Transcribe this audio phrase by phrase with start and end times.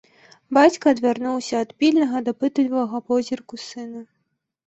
[0.57, 4.01] Бацька адвярнуўся ад пільнага, дапытлівага позірку сына.